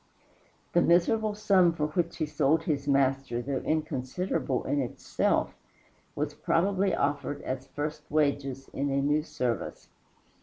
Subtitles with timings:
[0.73, 5.53] The miserable sum for which he sold his Master, though inconsiderable in itself,
[6.15, 9.89] was probably offered as first wages in a new service.